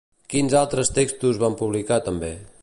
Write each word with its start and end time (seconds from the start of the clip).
Quins 0.33 0.55
altres 0.61 0.91
textos 0.95 1.41
va 1.45 1.53
publicar 1.61 2.01
també? 2.09 2.33